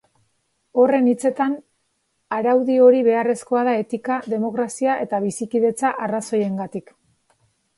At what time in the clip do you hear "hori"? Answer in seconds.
2.85-3.03